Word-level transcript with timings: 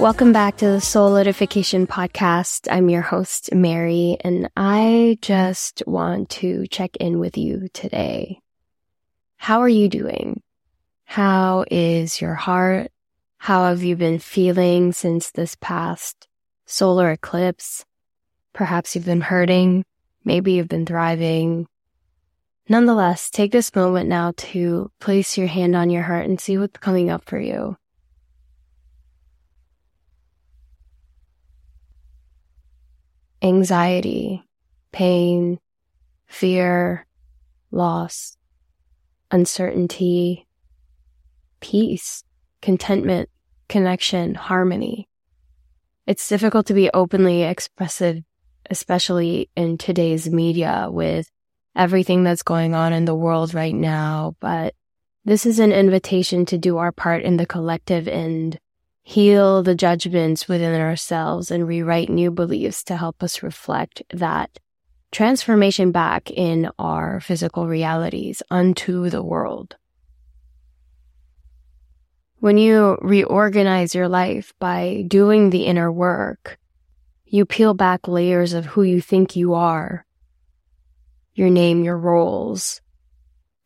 Welcome 0.00 0.32
back 0.32 0.56
to 0.56 0.64
the 0.64 0.78
Soulidification 0.78 1.86
Podcast. 1.86 2.68
I'm 2.70 2.88
your 2.88 3.02
host, 3.02 3.54
Mary, 3.54 4.16
and 4.22 4.50
I 4.56 5.18
just 5.20 5.82
want 5.86 6.30
to 6.30 6.66
check 6.68 6.96
in 6.96 7.18
with 7.18 7.36
you 7.36 7.68
today. 7.74 8.40
How 9.40 9.60
are 9.62 9.68
you 9.70 9.88
doing? 9.88 10.42
How 11.06 11.64
is 11.70 12.20
your 12.20 12.34
heart? 12.34 12.92
How 13.38 13.64
have 13.64 13.82
you 13.82 13.96
been 13.96 14.18
feeling 14.18 14.92
since 14.92 15.30
this 15.30 15.56
past 15.58 16.28
solar 16.66 17.10
eclipse? 17.10 17.86
Perhaps 18.52 18.94
you've 18.94 19.06
been 19.06 19.22
hurting. 19.22 19.82
Maybe 20.26 20.52
you've 20.52 20.68
been 20.68 20.84
thriving. 20.84 21.66
Nonetheless, 22.68 23.30
take 23.30 23.50
this 23.50 23.74
moment 23.74 24.10
now 24.10 24.34
to 24.36 24.90
place 25.00 25.38
your 25.38 25.46
hand 25.46 25.74
on 25.74 25.88
your 25.88 26.02
heart 26.02 26.26
and 26.26 26.38
see 26.38 26.58
what's 26.58 26.78
coming 26.78 27.08
up 27.08 27.24
for 27.24 27.40
you. 27.40 27.78
anxiety, 33.42 34.44
pain, 34.92 35.58
fear, 36.26 37.06
loss, 37.70 38.36
uncertainty, 39.30 40.46
peace, 41.60 42.24
contentment, 42.60 43.28
connection, 43.68 44.34
harmony. 44.34 45.08
It's 46.06 46.28
difficult 46.28 46.66
to 46.66 46.74
be 46.74 46.90
openly 46.92 47.42
expressive, 47.42 48.22
especially 48.68 49.50
in 49.56 49.78
today's 49.78 50.28
media 50.30 50.88
with 50.90 51.30
everything 51.76 52.24
that's 52.24 52.42
going 52.42 52.74
on 52.74 52.92
in 52.92 53.04
the 53.04 53.14
world 53.14 53.54
right 53.54 53.74
now. 53.74 54.34
But 54.40 54.74
this 55.24 55.46
is 55.46 55.58
an 55.58 55.72
invitation 55.72 56.46
to 56.46 56.58
do 56.58 56.78
our 56.78 56.92
part 56.92 57.22
in 57.22 57.36
the 57.36 57.46
collective 57.46 58.08
and 58.08 58.58
heal 59.02 59.62
the 59.62 59.74
judgments 59.74 60.48
within 60.48 60.80
ourselves 60.80 61.50
and 61.50 61.66
rewrite 61.66 62.08
new 62.08 62.30
beliefs 62.30 62.82
to 62.84 62.96
help 62.96 63.22
us 63.22 63.42
reflect 63.42 64.02
that 64.12 64.58
transformation 65.10 65.92
back 65.92 66.30
in 66.30 66.70
our 66.78 67.20
physical 67.20 67.66
realities 67.66 68.42
unto 68.50 69.10
the 69.10 69.22
world. 69.22 69.76
When 72.38 72.56
you 72.56 72.96
reorganize 73.02 73.94
your 73.94 74.08
life 74.08 74.54
by 74.58 75.04
doing 75.06 75.50
the 75.50 75.66
inner 75.66 75.92
work, 75.92 76.58
you 77.26 77.44
peel 77.44 77.74
back 77.74 78.08
layers 78.08 78.54
of 78.54 78.64
who 78.64 78.82
you 78.82 79.00
think 79.00 79.36
you 79.36 79.54
are, 79.54 80.06
your 81.34 81.50
name, 81.50 81.84
your 81.84 81.98
roles, 81.98 82.80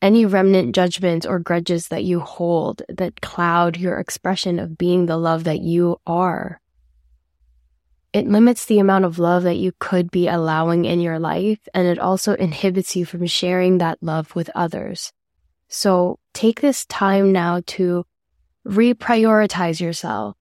any 0.03 0.27
remnant 0.27 0.75
judgments 0.75 1.25
or 1.25 1.39
grudges 1.39 1.89
that 1.89 2.05
you 2.05 2.21
hold 2.21 2.83
that 2.89 3.21
cloud 3.23 3.77
your 3.77 3.99
expression 3.99 4.59
of 4.59 4.77
being 4.77 5.07
the 5.07 5.17
love 5.17 5.45
that 5.45 5.61
you 5.61 5.99
are. 6.07 6.61
It 8.15 8.29
limits 8.29 8.65
the 8.65 8.79
amount 8.79 9.05
of 9.07 9.19
love 9.19 9.43
that 9.43 9.57
you 9.57 9.73
could 9.81 10.09
be 10.09 10.29
allowing 10.29 10.85
in 10.85 11.01
your 11.01 11.19
life, 11.19 11.59
and 11.75 11.89
it 11.89 11.99
also 11.99 12.35
inhibits 12.35 12.95
you 12.95 13.05
from 13.05 13.27
sharing 13.27 13.79
that 13.79 14.01
love 14.01 14.37
with 14.37 14.49
others. 14.55 15.13
So 15.67 16.21
take 16.33 16.61
this 16.61 16.87
time 16.87 17.33
now 17.33 17.63
to 17.67 18.07
reprioritize 18.65 19.81
yourself 19.81 20.37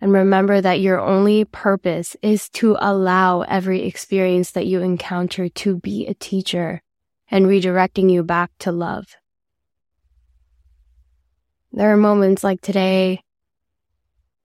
and 0.00 0.12
remember 0.12 0.60
that 0.60 0.80
your 0.80 0.98
only 0.98 1.44
purpose 1.44 2.16
is 2.22 2.48
to 2.50 2.76
allow 2.80 3.42
every 3.42 3.84
experience 3.84 4.50
that 4.50 4.66
you 4.66 4.80
encounter 4.80 5.48
to 5.48 5.76
be 5.76 6.08
a 6.08 6.14
teacher 6.14 6.82
and 7.30 7.46
redirecting 7.46 8.10
you 8.10 8.24
back 8.24 8.50
to 8.58 8.72
love. 8.72 9.06
There 11.70 11.92
are 11.92 11.96
moments 11.96 12.42
like 12.42 12.62
today, 12.62 13.22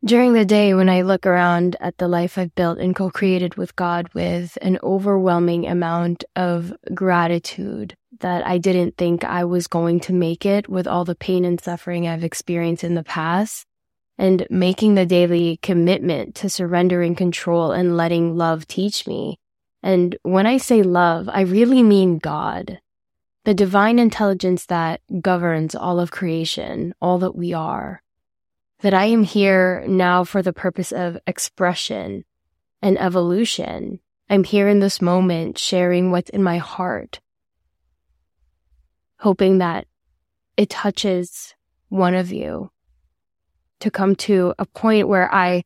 during 0.05 0.33
the 0.33 0.45
day 0.45 0.73
when 0.73 0.89
I 0.89 1.01
look 1.01 1.25
around 1.25 1.75
at 1.79 1.97
the 1.97 2.07
life 2.07 2.37
I've 2.37 2.55
built 2.55 2.77
and 2.79 2.95
co-created 2.95 3.55
with 3.55 3.75
God 3.75 4.09
with 4.13 4.57
an 4.61 4.79
overwhelming 4.83 5.67
amount 5.67 6.23
of 6.35 6.73
gratitude 6.93 7.95
that 8.19 8.45
I 8.45 8.57
didn't 8.57 8.97
think 8.97 9.23
I 9.23 9.43
was 9.43 9.67
going 9.67 9.99
to 10.01 10.13
make 10.13 10.45
it 10.45 10.69
with 10.69 10.87
all 10.87 11.05
the 11.05 11.15
pain 11.15 11.45
and 11.45 11.59
suffering 11.59 12.07
I've 12.07 12.23
experienced 12.23 12.83
in 12.83 12.95
the 12.95 13.03
past 13.03 13.65
and 14.17 14.47
making 14.49 14.95
the 14.95 15.05
daily 15.05 15.57
commitment 15.61 16.35
to 16.35 16.49
surrendering 16.49 17.15
control 17.15 17.71
and 17.71 17.97
letting 17.97 18.35
love 18.35 18.67
teach 18.67 19.05
me 19.05 19.37
and 19.83 20.17
when 20.23 20.45
I 20.45 20.57
say 20.57 20.83
love, 20.83 21.29
I 21.31 21.41
really 21.41 21.83
mean 21.83 22.17
God, 22.17 22.79
the 23.45 23.53
divine 23.53 23.99
intelligence 23.99 24.65
that 24.65 25.01
governs 25.21 25.75
all 25.75 25.99
of 25.99 26.11
creation, 26.11 26.93
all 26.99 27.19
that 27.19 27.35
we 27.35 27.53
are. 27.53 28.01
That 28.81 28.93
I 28.93 29.05
am 29.05 29.23
here 29.23 29.83
now 29.87 30.23
for 30.23 30.43
the 30.43 30.53
purpose 30.53 30.91
of 30.91 31.17
expression 31.25 32.25
and 32.81 32.99
evolution. 32.99 33.99
I'm 34.29 34.43
here 34.43 34.67
in 34.67 34.79
this 34.79 35.01
moment 35.01 35.57
sharing 35.57 36.11
what's 36.11 36.29
in 36.29 36.43
my 36.43 36.57
heart, 36.57 37.19
hoping 39.19 39.57
that 39.57 39.87
it 40.57 40.69
touches 40.69 41.55
one 41.89 42.13
of 42.13 42.31
you 42.31 42.71
to 43.79 43.89
come 43.89 44.15
to 44.15 44.53
a 44.59 44.65
point 44.65 45.07
where 45.07 45.33
I 45.33 45.63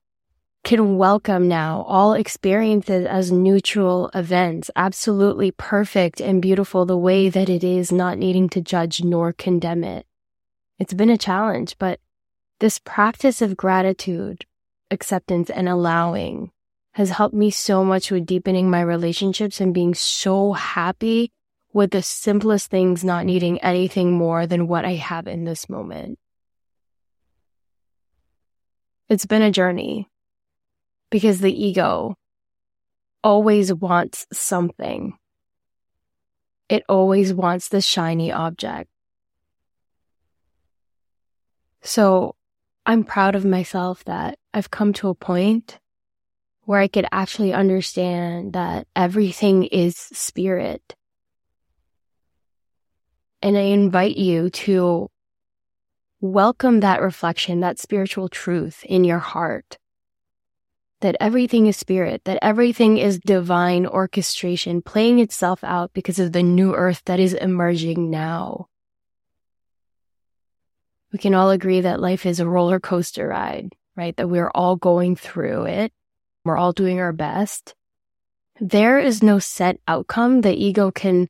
can 0.64 0.98
welcome 0.98 1.48
now 1.48 1.84
all 1.88 2.14
experiences 2.14 3.06
as 3.08 3.32
neutral 3.32 4.12
events, 4.14 4.70
absolutely 4.76 5.52
perfect 5.52 6.22
and 6.22 6.42
beautiful 6.42 6.86
the 6.86 6.98
way 6.98 7.30
that 7.30 7.50
it 7.50 7.64
is, 7.64 7.92
not 7.92 8.18
needing 8.18 8.48
to 8.50 8.62
judge 8.62 9.04
nor 9.04 9.34
condemn 9.34 9.84
it. 9.84 10.06
It's 10.78 10.94
been 10.94 11.10
a 11.10 11.18
challenge, 11.18 11.76
but 11.80 12.00
this 12.62 12.78
practice 12.78 13.42
of 13.42 13.58
gratitude, 13.58 14.46
acceptance, 14.92 15.50
and 15.50 15.68
allowing 15.68 16.52
has 16.94 17.10
helped 17.10 17.34
me 17.34 17.50
so 17.50 17.84
much 17.84 18.12
with 18.12 18.26
deepening 18.26 18.70
my 18.70 18.82
relationships 18.82 19.60
and 19.60 19.74
being 19.74 19.96
so 19.96 20.54
happy 20.54 21.32
with 21.74 21.90
the 21.90 22.04
simplest 22.04 22.70
things, 22.70 23.04
not 23.04 23.26
needing 23.26 23.58
anything 23.62 24.12
more 24.12 24.46
than 24.46 24.68
what 24.68 24.86
I 24.86 24.94
have 24.94 25.28
in 25.28 25.44
this 25.44 25.70
moment. 25.70 26.20
It's 29.10 29.26
been 29.26 29.42
a 29.42 29.52
journey 29.52 30.08
because 31.10 31.40
the 31.40 31.66
ego 31.66 32.16
always 33.24 33.74
wants 33.74 34.28
something. 34.32 35.18
It 36.70 36.84
always 36.88 37.34
wants 37.34 37.70
the 37.70 37.82
shiny 37.82 38.32
object. 38.32 38.90
So 41.82 42.36
I'm 42.86 43.04
proud 43.04 43.36
of 43.36 43.46
myself 43.46 44.04
that 44.06 44.38
I've 44.54 44.72
come 44.72 44.94
to 44.94 45.10
a 45.10 45.16
point 45.16 45.80
where 46.66 46.80
I 46.80 46.88
could 46.88 47.06
actually 47.12 47.54
understand 47.54 48.54
that 48.54 48.88
everything 48.96 49.64
is 49.66 49.96
spirit. 49.96 50.96
And 53.42 53.58
I 53.58 53.62
invite 53.62 54.18
you 54.18 54.50
to 54.52 55.10
welcome 56.20 56.80
that 56.82 57.02
reflection, 57.02 57.60
that 57.62 57.80
spiritual 57.80 58.30
truth 58.30 58.84
in 58.86 59.04
your 59.04 59.20
heart 59.20 59.78
that 61.02 61.18
everything 61.20 61.68
is 61.68 61.76
spirit, 61.76 62.24
that 62.26 62.40
everything 62.42 62.98
is 62.98 63.20
divine 63.20 63.86
orchestration 63.86 64.82
playing 64.82 65.20
itself 65.20 65.64
out 65.64 65.92
because 65.94 66.20
of 66.20 66.32
the 66.32 66.44
new 66.44 66.74
earth 66.74 67.02
that 67.06 67.20
is 67.20 67.34
emerging 67.34 68.10
now. 68.10 68.68
We 71.12 71.20
can 71.20 71.34
all 71.34 71.50
agree 71.50 71.82
that 71.82 72.00
life 72.00 72.26
is 72.26 72.40
a 72.40 72.48
roller 72.48 72.80
coaster 72.80 73.28
ride, 73.28 73.76
right? 73.96 74.16
That 74.16 74.30
we're 74.30 74.52
all 74.52 74.76
going 74.76 75.16
through 75.16 75.66
it. 75.66 75.92
We're 76.46 76.58
all 76.58 76.72
doing 76.72 77.00
our 77.00 77.12
best. 77.12 77.76
There 78.60 79.00
is 79.00 79.22
no 79.22 79.40
set 79.40 79.80
outcome 79.88 80.42
the 80.42 80.54
ego 80.54 80.92
can 80.92 81.28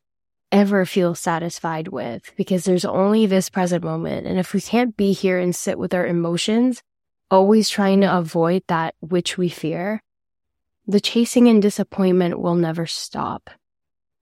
ever 0.51 0.86
feel 0.86 1.16
satisfied 1.16 1.88
with 1.88 2.31
because 2.36 2.66
there's 2.66 2.86
only 2.86 3.25
this 3.25 3.50
present 3.50 3.83
moment. 3.83 4.28
And 4.28 4.38
if 4.38 4.54
we 4.54 4.62
can't 4.62 4.95
be 4.98 5.13
here 5.13 5.39
and 5.39 5.56
sit 5.56 5.80
with 5.80 5.94
our 5.94 6.06
emotions, 6.06 6.84
always 7.30 7.69
trying 7.69 8.01
to 8.01 8.18
avoid 8.18 8.63
that 8.68 8.95
which 9.00 9.38
we 9.38 9.50
fear, 9.50 10.04
the 10.86 11.00
chasing 11.00 11.48
and 11.48 11.62
disappointment 11.62 12.39
will 12.39 12.56
never 12.56 12.86
stop. 12.86 13.50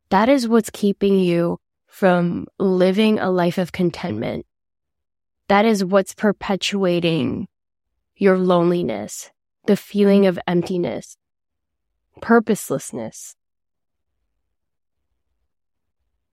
That 0.10 0.30
is 0.30 0.48
what's 0.48 0.70
keeping 0.70 1.20
you 1.20 1.60
from 1.88 2.48
living 2.60 3.20
a 3.20 3.32
life 3.32 3.58
of 3.58 3.72
contentment. 3.72 4.46
That 5.50 5.66
is 5.66 5.84
what's 5.84 6.14
perpetuating 6.14 7.48
your 8.16 8.38
loneliness, 8.38 9.32
the 9.66 9.76
feeling 9.76 10.28
of 10.28 10.38
emptiness, 10.48 11.18
purposelessness. 12.22 13.36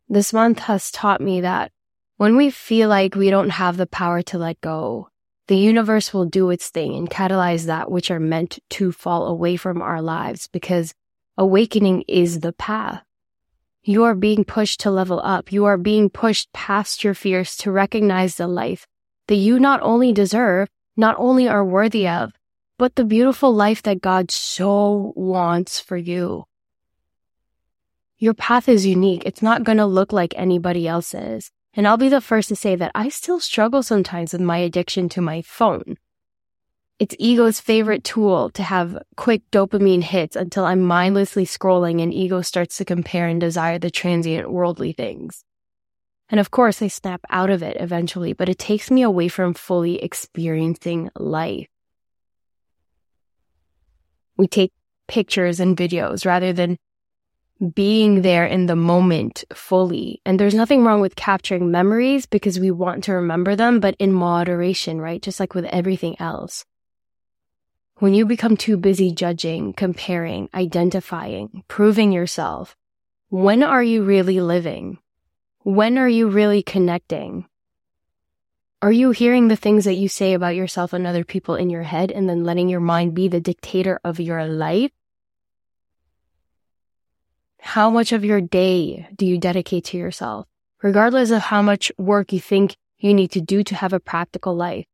This 0.07 0.35
month 0.35 0.59
has 0.61 0.91
taught 0.91 1.23
me 1.23 1.41
that 1.41 1.73
When 2.19 2.37
we 2.37 2.49
feel 2.49 2.89
like 2.89 3.15
we 3.15 3.29
don't 3.29 3.51
have 3.51 3.77
the 3.77 3.87
power 3.87 4.23
to 4.23 4.39
let 4.39 4.61
go, 4.63 5.11
the 5.49 5.57
universe 5.57 6.15
will 6.15 6.25
do 6.25 6.49
its 6.49 6.71
thing 6.71 6.95
and 6.95 7.11
catalyze 7.11 7.67
that 7.67 7.91
which 7.91 8.11
are 8.11 8.21
meant 8.21 8.59
to 8.71 8.91
fall 8.91 9.27
away 9.27 9.57
from 9.57 9.83
our 9.83 10.01
lives 10.01 10.49
because 10.49 10.95
awakening 11.37 12.05
is 12.09 12.41
the 12.41 12.55
path. 12.55 13.03
You 13.83 14.05
are 14.05 14.15
being 14.15 14.45
pushed 14.45 14.81
to 14.81 14.91
level 14.91 15.21
up. 15.21 15.53
You 15.53 15.67
are 15.67 15.77
being 15.77 16.09
pushed 16.09 16.53
past 16.55 17.05
your 17.05 17.13
fears 17.15 17.55
to 17.59 17.71
recognize 17.71 18.37
the 18.37 18.49
life 18.49 18.87
that 19.29 19.37
you 19.37 19.59
not 19.59 19.81
only 19.83 20.13
deserve, 20.13 20.69
not 20.97 21.17
only 21.19 21.49
are 21.49 21.65
worthy 21.65 22.09
of, 22.09 22.33
but 22.79 22.97
the 22.97 23.05
beautiful 23.05 23.55
life 23.55 23.83
that 23.83 24.01
God 24.01 24.31
so 24.31 25.13
wants 25.17 25.81
for 25.81 25.97
you. 25.97 26.45
Your 28.19 28.35
path 28.35 28.69
is 28.69 28.87
unique. 28.87 29.25
It's 29.27 29.43
not 29.43 29.65
going 29.65 29.79
to 29.79 29.87
look 29.87 30.13
like 30.13 30.35
anybody 30.37 30.89
else's. 30.89 31.51
And 31.75 31.87
I'll 31.87 31.99
be 31.99 32.09
the 32.09 32.23
first 32.23 32.49
to 32.49 32.57
say 32.57 32.75
that 32.77 32.93
I 32.95 33.11
still 33.11 33.41
struggle 33.41 33.83
sometimes 33.83 34.33
with 34.33 34.41
my 34.41 34.59
addiction 34.59 35.11
to 35.11 35.21
my 35.21 35.43
phone. 35.43 35.97
It's 36.99 37.15
ego's 37.19 37.61
favorite 37.61 38.05
tool 38.05 38.49
to 38.51 38.63
have 38.63 38.97
quick 39.17 39.43
dopamine 39.53 40.03
hits 40.03 40.35
until 40.35 40.65
I'm 40.65 40.81
mindlessly 40.81 41.45
scrolling 41.45 42.03
and 42.03 42.15
ego 42.15 42.41
starts 42.41 42.79
to 42.79 42.87
compare 42.87 43.29
and 43.29 43.39
desire 43.39 43.79
the 43.79 43.91
transient 43.91 44.51
worldly 44.51 44.93
things. 44.93 45.45
And 46.29 46.41
of 46.41 46.51
course, 46.51 46.83
I 46.83 46.89
snap 46.89 47.21
out 47.31 47.51
of 47.51 47.63
it 47.63 47.77
eventually, 47.79 48.33
but 48.33 48.49
it 48.49 48.59
takes 48.59 48.91
me 48.91 49.03
away 49.03 49.29
from 49.29 49.55
fully 49.55 50.03
experiencing 50.03 51.11
life. 51.17 51.69
We 54.37 54.49
take 54.49 54.73
pictures 55.09 55.61
and 55.61 55.77
videos 55.77 56.27
rather 56.27 56.53
than 56.53 56.79
being 57.75 58.23
there 58.23 58.45
in 58.45 58.67
the 58.67 58.77
moment 58.77 59.45
fully. 59.55 60.21
And 60.27 60.39
there's 60.39 60.55
nothing 60.55 60.85
wrong 60.85 61.01
with 61.01 61.17
capturing 61.17 61.71
memories 61.71 62.27
because 62.27 62.61
we 62.61 62.71
want 62.71 63.05
to 63.05 63.15
remember 63.15 63.57
them, 63.57 63.81
but 63.81 63.97
in 63.99 64.13
moderation, 64.13 65.01
right? 65.01 65.23
Just 65.23 65.41
like 65.41 65.55
with 65.55 65.65
everything 65.67 66.21
else. 66.21 66.65
When 67.99 68.13
you 68.13 68.27
become 68.27 68.59
too 68.59 68.77
busy 68.77 69.11
judging, 69.11 69.73
comparing, 69.73 70.51
identifying, 70.53 71.65
proving 71.67 72.13
yourself, 72.13 72.77
when 73.31 73.63
are 73.63 73.83
you 73.83 74.03
really 74.03 74.41
living? 74.41 74.99
When 75.67 75.99
are 75.99 76.09
you 76.09 76.29
really 76.29 76.63
connecting? 76.63 77.45
Are 78.81 78.93
you 78.93 79.11
hearing 79.11 79.49
the 79.49 79.57
things 79.57 79.85
that 79.85 79.97
you 79.97 80.09
say 80.09 80.33
about 80.33 80.55
yourself 80.55 80.93
and 80.93 81.05
other 81.05 81.25
people 81.25 81.57
in 81.57 81.71
your 81.71 81.83
head 81.83 82.13
and 82.13 82.29
then 82.29 82.45
letting 82.45 82.69
your 82.69 82.79
mind 82.79 83.15
be 83.15 83.27
the 83.27 83.41
dictator 83.41 83.99
of 84.05 84.21
your 84.21 84.47
life? 84.47 84.93
How 87.59 87.91
much 87.91 88.13
of 88.13 88.25
your 88.25 88.41
day 88.41 89.09
do 89.17 89.27
you 89.27 89.39
dedicate 89.39 89.87
to 89.87 89.97
yourself, 89.97 90.47
regardless 90.85 91.33
of 91.33 91.43
how 91.43 91.63
much 91.63 91.91
work 91.99 92.33
you 92.33 92.39
think 92.39 92.77
you 92.99 93.13
need 93.13 93.33
to 93.33 93.41
do 93.41 93.65
to 93.65 93.75
have 93.75 93.93
a 93.93 93.99
practical 93.99 94.55
life? 94.55 94.87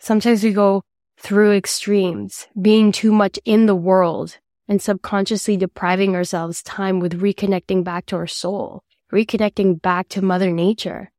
Sometimes 0.00 0.42
we 0.42 0.50
go 0.50 0.82
through 1.20 1.52
extremes, 1.52 2.48
being 2.60 2.90
too 2.90 3.12
much 3.12 3.38
in 3.44 3.66
the 3.66 3.76
world 3.76 4.38
and 4.66 4.82
subconsciously 4.82 5.56
depriving 5.56 6.16
ourselves 6.16 6.64
time 6.64 6.98
with 6.98 7.20
reconnecting 7.20 7.84
back 7.84 8.06
to 8.06 8.16
our 8.16 8.26
soul, 8.26 8.82
reconnecting 9.12 9.80
back 9.80 10.08
to 10.10 10.22
mother 10.22 10.50
nature, 10.50 11.10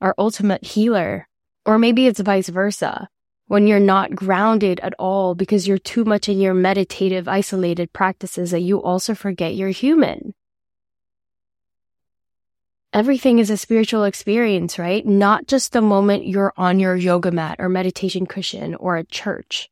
our 0.00 0.14
ultimate 0.18 0.64
healer. 0.64 1.28
Or 1.66 1.78
maybe 1.78 2.06
it's 2.06 2.20
vice 2.20 2.48
versa 2.48 3.08
when 3.48 3.66
you're 3.66 3.80
not 3.80 4.14
grounded 4.14 4.78
at 4.80 4.94
all 4.98 5.34
because 5.34 5.66
you're 5.66 5.78
too 5.78 6.04
much 6.04 6.28
in 6.28 6.38
your 6.38 6.54
meditative, 6.54 7.26
isolated 7.26 7.92
practices 7.92 8.50
that 8.50 8.60
you 8.60 8.80
also 8.82 9.14
forget 9.14 9.54
you're 9.54 9.70
human. 9.70 10.34
Everything 12.92 13.38
is 13.38 13.50
a 13.50 13.56
spiritual 13.56 14.04
experience, 14.04 14.78
right? 14.78 15.04
Not 15.04 15.46
just 15.46 15.72
the 15.72 15.82
moment 15.82 16.26
you're 16.26 16.52
on 16.56 16.78
your 16.78 16.94
yoga 16.94 17.30
mat 17.30 17.56
or 17.58 17.68
meditation 17.68 18.26
cushion 18.26 18.74
or 18.74 18.96
at 18.96 19.08
church, 19.08 19.70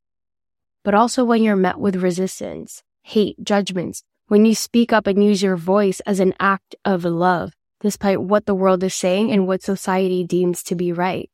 but 0.82 0.94
also 0.94 1.25
when 1.25 1.43
you're 1.43 1.56
met 1.56 1.78
with 1.78 1.96
resistance, 1.96 2.82
hate, 3.02 3.43
judgments, 3.43 4.02
when 4.28 4.44
you 4.44 4.55
speak 4.55 4.93
up 4.93 5.06
and 5.06 5.23
use 5.23 5.43
your 5.43 5.56
voice 5.56 6.00
as 6.00 6.19
an 6.19 6.34
act 6.40 6.75
of 6.84 7.05
love, 7.05 7.52
despite 7.81 8.20
what 8.20 8.46
the 8.46 8.55
world 8.55 8.82
is 8.82 8.94
saying 8.94 9.31
and 9.31 9.46
what 9.46 9.62
society 9.62 10.25
deems 10.25 10.62
to 10.64 10.75
be 10.75 10.93
right. 10.93 11.31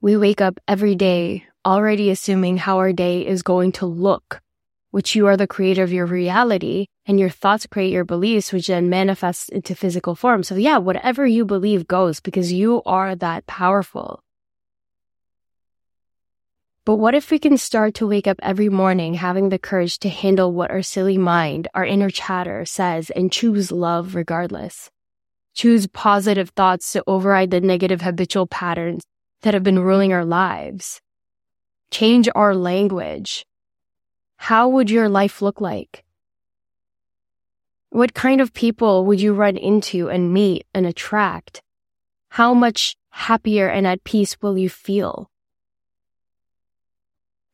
We 0.00 0.16
wake 0.16 0.40
up 0.40 0.60
every 0.68 0.94
day 0.94 1.46
already 1.64 2.10
assuming 2.10 2.58
how 2.58 2.78
our 2.78 2.92
day 2.92 3.26
is 3.26 3.42
going 3.42 3.72
to 3.72 3.86
look, 3.86 4.40
which 4.92 5.16
you 5.16 5.26
are 5.26 5.36
the 5.36 5.48
creator 5.48 5.82
of 5.82 5.92
your 5.92 6.06
reality 6.06 6.86
and 7.06 7.18
your 7.18 7.30
thoughts 7.30 7.66
create 7.66 7.92
your 7.92 8.04
beliefs, 8.04 8.52
which 8.52 8.68
then 8.68 8.88
manifests 8.88 9.48
into 9.48 9.74
physical 9.74 10.14
form. 10.14 10.44
So 10.44 10.54
yeah, 10.54 10.78
whatever 10.78 11.26
you 11.26 11.44
believe 11.44 11.88
goes 11.88 12.20
because 12.20 12.52
you 12.52 12.82
are 12.86 13.16
that 13.16 13.48
powerful. 13.48 14.22
But 16.86 16.96
what 16.96 17.16
if 17.16 17.32
we 17.32 17.40
can 17.40 17.58
start 17.58 17.94
to 17.94 18.06
wake 18.06 18.28
up 18.28 18.38
every 18.40 18.68
morning 18.68 19.14
having 19.14 19.48
the 19.48 19.58
courage 19.58 19.98
to 19.98 20.08
handle 20.08 20.52
what 20.52 20.70
our 20.70 20.82
silly 20.82 21.18
mind, 21.18 21.66
our 21.74 21.84
inner 21.84 22.10
chatter 22.10 22.64
says 22.64 23.10
and 23.10 23.32
choose 23.32 23.72
love 23.72 24.14
regardless? 24.14 24.88
Choose 25.52 25.88
positive 25.88 26.50
thoughts 26.50 26.92
to 26.92 27.02
override 27.08 27.50
the 27.50 27.60
negative 27.60 28.02
habitual 28.02 28.46
patterns 28.46 29.02
that 29.42 29.52
have 29.52 29.64
been 29.64 29.80
ruling 29.80 30.12
our 30.12 30.24
lives. 30.24 31.00
Change 31.90 32.28
our 32.36 32.54
language. 32.54 33.44
How 34.36 34.68
would 34.68 34.88
your 34.88 35.08
life 35.08 35.42
look 35.42 35.60
like? 35.60 36.04
What 37.90 38.14
kind 38.14 38.40
of 38.40 38.54
people 38.54 39.04
would 39.06 39.20
you 39.20 39.34
run 39.34 39.56
into 39.56 40.08
and 40.08 40.32
meet 40.32 40.64
and 40.72 40.86
attract? 40.86 41.60
How 42.28 42.54
much 42.54 42.96
happier 43.10 43.66
and 43.66 43.88
at 43.88 44.04
peace 44.04 44.36
will 44.40 44.56
you 44.56 44.68
feel? 44.68 45.28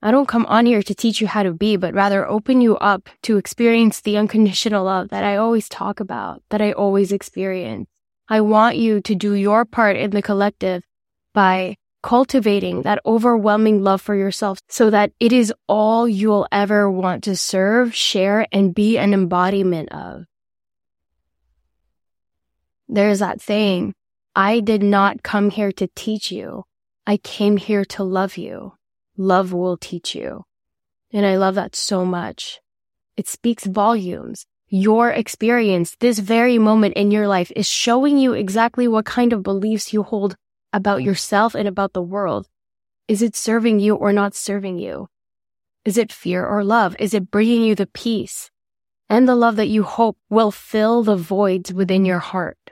I 0.05 0.11
don't 0.11 0.27
come 0.27 0.47
on 0.47 0.67
here 0.67 0.83
to 0.83 0.95
teach 0.97 1.21
you 1.21 1.29
how 1.29 1.45
to 1.45 1.53
be, 1.53 1.77
but 1.77 1.95
rather 1.95 2.29
open 2.29 2.61
you 2.61 2.77
up 2.79 3.09
to 3.23 3.37
experience 3.37 4.01
the 4.01 4.17
unconditional 4.17 4.85
love 4.85 5.11
that 5.11 5.23
I 5.23 5.37
always 5.37 5.69
talk 5.69 6.01
about, 6.01 6.43
that 6.51 6.61
I 6.61 6.73
always 6.73 7.13
experience. 7.13 7.89
I 8.29 8.41
want 8.41 8.77
you 8.77 9.01
to 9.01 9.15
do 9.15 9.35
your 9.35 9.65
part 9.65 9.97
in 9.97 10.11
the 10.11 10.21
collective 10.21 10.83
by 11.33 11.77
cultivating 12.03 12.83
that 12.83 12.99
overwhelming 13.07 13.85
love 13.85 14.01
for 14.01 14.17
yourself 14.17 14.59
so 14.69 14.91
that 14.91 15.13
it 15.21 15.33
is 15.33 15.55
all 15.69 16.09
you'll 16.09 16.49
ever 16.51 16.91
want 16.91 17.23
to 17.25 17.37
serve, 17.37 17.95
share, 17.95 18.45
and 18.51 18.75
be 18.75 18.99
an 18.99 19.15
embodiment 19.15 19.93
of. 19.93 20.25
There's 22.89 23.21
that 23.21 23.41
saying, 23.41 23.95
I 24.35 24.59
did 24.59 24.83
not 24.83 25.23
come 25.23 25.51
here 25.51 25.71
to 25.73 25.89
teach 25.95 26.33
you. 26.33 26.65
I 27.07 27.19
came 27.19 27.57
here 27.57 27.85
to 27.85 28.03
love 28.03 28.37
you. 28.37 28.73
Love 29.17 29.53
will 29.53 29.77
teach 29.77 30.15
you. 30.15 30.45
And 31.13 31.27
I 31.27 31.37
love 31.37 31.55
that 31.57 31.77
so 31.77 32.05
much. 32.05 32.61
It 33.17 33.29
speaks 33.29 33.65
volumes. 33.65 34.47
Your 34.69 35.11
experience, 35.11 35.97
this 36.01 36.19
very 36.19 36.59
moment 36.59 36.95
in 36.95 37.11
your 37.11 37.29
life 37.29 37.53
is 37.55 37.69
showing 37.69 38.17
you 38.17 38.33
exactly 38.33 38.89
what 38.89 39.05
kind 39.05 39.33
of 39.33 39.43
beliefs 39.43 39.93
you 39.93 40.03
hold 40.03 40.37
about 40.73 41.03
yourself 41.03 41.55
and 41.55 41.69
about 41.69 41.93
the 41.93 42.03
world? 42.03 42.49
Is 43.09 43.21
it 43.21 43.37
serving 43.37 43.81
you 43.81 43.95
or 43.95 44.13
not 44.13 44.35
serving 44.35 44.79
you? 44.79 45.09
Is 45.85 45.99
it 45.99 46.13
fear 46.13 46.47
or 46.47 46.65
love? 46.65 46.97
Is 46.99 47.13
it 47.13 47.31
bringing 47.31 47.63
you 47.63 47.75
the 47.75 47.87
peace 47.87 48.51
and 49.09 49.29
the 49.29 49.35
love 49.35 49.57
that 49.57 49.69
you 49.69 49.83
hope 49.83 50.17
will 50.31 50.51
fill 50.51 51.03
the 51.03 51.17
voids 51.17 51.73
within 51.73 52.05
your 52.05 52.21
heart? 52.21 52.71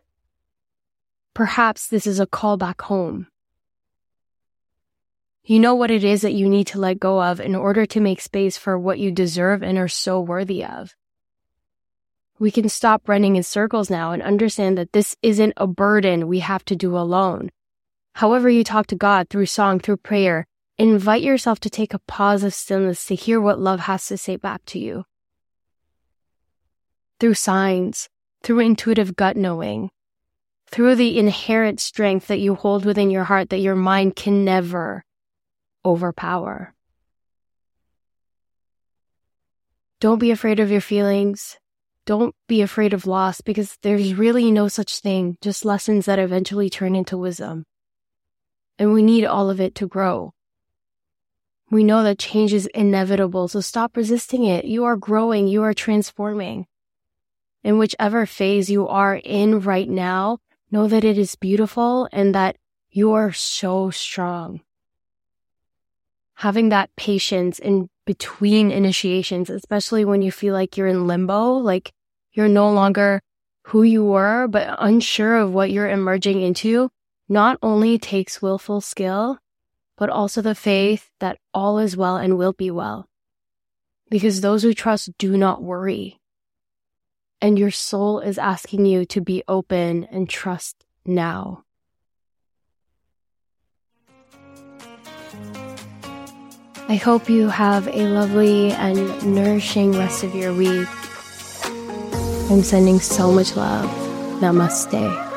Perhaps 1.35 1.89
this 1.89 2.07
is 2.07 2.21
a 2.21 2.27
call 2.27 2.57
back 2.57 2.83
home. 2.83 3.27
You 5.43 5.59
know 5.59 5.75
what 5.75 5.91
it 5.91 6.05
is 6.05 6.21
that 6.23 6.35
you 6.35 6.49
need 6.49 6.67
to 6.69 6.79
let 6.79 7.01
go 7.01 7.23
of 7.23 7.41
in 7.41 7.55
order 7.55 7.87
to 7.87 8.01
make 8.01 8.21
space 8.21 8.59
for 8.59 8.79
what 8.79 8.99
you 8.99 9.11
deserve 9.11 9.63
and 9.63 9.79
are 9.79 9.89
so 9.89 10.21
worthy 10.21 10.65
of. 10.65 10.95
We 12.39 12.51
can 12.51 12.69
stop 12.69 13.09
running 13.09 13.37
in 13.37 13.43
circles 13.43 13.91
now 13.91 14.13
and 14.13 14.23
understand 14.23 14.77
that 14.79 14.93
this 14.93 15.17
isn't 15.23 15.55
a 15.57 15.67
burden 15.67 16.29
we 16.29 16.41
have 16.41 16.65
to 16.67 16.77
do 16.77 16.97
alone. 16.97 17.51
However 18.15 18.51
you 18.51 18.65
talk 18.65 18.87
to 18.89 18.97
God 18.97 19.29
through 19.29 19.47
song, 19.47 19.81
through 19.81 19.99
prayer, 19.99 20.47
invite 20.79 21.23
yourself 21.23 21.59
to 21.61 21.71
take 21.71 21.95
a 21.95 22.01
pause 22.01 22.43
of 22.45 22.55
stillness 22.55 23.07
to 23.07 23.15
hear 23.15 23.41
what 23.41 23.59
love 23.59 23.81
has 23.81 24.07
to 24.07 24.17
say 24.17 24.37
back 24.37 24.65
to 24.67 24.79
you. 24.79 25.05
Through 27.19 27.35
signs, 27.35 28.09
through 28.43 28.61
intuitive 28.61 29.17
gut 29.17 29.37
knowing, 29.37 29.91
through 30.71 30.95
the 30.97 31.19
inherent 31.19 31.81
strength 31.81 32.27
that 32.29 32.41
you 32.41 32.55
hold 32.55 32.85
within 32.85 33.11
your 33.11 33.25
heart 33.25 33.51
that 33.51 33.59
your 33.59 33.77
mind 33.77 34.17
can 34.17 34.45
never 34.45 35.05
overpower. 35.85 36.75
Don't 40.01 40.19
be 40.19 40.31
afraid 40.31 40.61
of 40.61 40.71
your 40.71 40.81
feelings. 40.81 41.59
Don't 42.07 42.35
be 42.49 42.63
afraid 42.63 42.93
of 42.93 43.07
loss 43.07 43.41
because 43.41 43.77
there's 43.83 44.15
really 44.15 44.51
no 44.51 44.69
such 44.69 45.01
thing, 45.01 45.37
just 45.41 45.65
lessons 45.65 46.07
that 46.07 46.19
eventually 46.19 46.71
turn 46.71 46.95
into 46.95 47.19
wisdom 47.19 47.65
and 48.81 48.95
we 48.95 49.03
need 49.03 49.27
all 49.27 49.51
of 49.51 49.61
it 49.61 49.75
to 49.75 49.87
grow. 49.87 50.33
We 51.71 51.85
know 51.85 52.03
that 52.03 52.19
change 52.19 52.55
is 52.55 52.67
inevitable, 52.75 53.47
so 53.47 53.61
stop 53.61 53.95
resisting 53.95 54.45
it. 54.45 54.65
You 54.65 54.85
are 54.85 54.97
growing, 54.97 55.47
you 55.47 55.63
are 55.63 55.75
transforming. 55.75 56.67
in 57.63 57.77
whichever 57.77 58.25
phase 58.25 58.71
you 58.71 58.89
are 58.89 59.17
in 59.17 59.61
right 59.61 59.89
now, 59.89 60.39
know 60.71 60.89
that 60.89 61.05
it 61.05 61.19
is 61.19 61.37
beautiful 61.37 62.09
and 62.11 62.35
that 62.35 62.57
you 62.89 63.13
are 63.13 63.33
so 63.33 63.91
strong. 63.91 64.63
Having 66.41 66.71
that 66.71 66.95
patience 66.97 67.59
in 67.59 67.89
between 68.07 68.71
initiations, 68.71 69.51
especially 69.51 70.05
when 70.05 70.23
you 70.23 70.33
feel 70.33 70.55
like 70.55 70.77
you're 70.77 70.87
in 70.87 71.07
limbo, 71.07 71.53
like 71.53 71.93
you're 72.33 72.49
no 72.49 72.73
longer 72.73 73.21
who 73.67 73.83
you 73.83 74.05
were, 74.05 74.49
but 74.49 74.75
unsure 74.79 75.37
of 75.37 75.53
what 75.53 75.71
you're 75.71 75.89
emerging 75.89 76.41
into, 76.43 76.91
not 77.29 77.59
only 77.63 77.99
takes 77.99 78.43
willful 78.43 78.81
skill, 78.81 79.39
but 79.97 80.11
also 80.11 80.41
the 80.41 80.55
faith 80.55 81.11
that 81.21 81.39
all 81.55 81.79
is 81.79 81.97
well 81.97 82.17
and 82.17 82.37
will 82.37 82.55
be 82.55 82.71
well. 82.71 83.09
Because 84.11 84.41
those 84.41 84.63
who 84.63 84.75
trust 84.75 85.17
do 85.19 85.37
not 85.37 85.63
worry 85.63 86.21
and 87.41 87.59
your 87.59 87.71
soul 87.71 88.21
is 88.21 88.39
asking 88.39 88.87
you 88.87 89.05
to 89.07 89.21
be 89.21 89.43
open 89.49 90.05
and 90.05 90.29
trust 90.29 90.85
now. 91.05 91.65
I 96.91 96.97
hope 96.97 97.31
you 97.31 97.49
have 97.51 97.87
a 97.87 98.09
lovely 98.09 98.73
and 98.73 99.25
nourishing 99.25 99.93
rest 99.93 100.25
of 100.25 100.35
your 100.35 100.53
week. 100.53 100.89
I'm 102.51 102.65
sending 102.65 102.99
so 102.99 103.31
much 103.31 103.55
love. 103.55 103.89
Namaste. 104.41 105.30